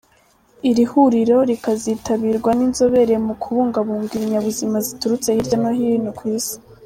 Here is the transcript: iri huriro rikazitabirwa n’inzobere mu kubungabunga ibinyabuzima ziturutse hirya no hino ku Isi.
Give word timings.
iri 0.69 0.83
huriro 0.91 1.37
rikazitabirwa 1.49 2.51
n’inzobere 2.57 3.13
mu 3.25 3.33
kubungabunga 3.41 4.11
ibinyabuzima 4.17 4.77
ziturutse 4.85 5.27
hirya 5.35 5.57
no 5.63 5.69
hino 5.77 6.11
ku 6.19 6.23
Isi. 6.37 6.55